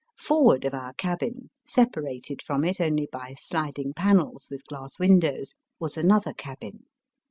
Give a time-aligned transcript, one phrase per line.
[0.17, 5.95] Forward of our cabin, separated from it only by sliding panels with glass windows, was
[5.95, 6.85] another cabin.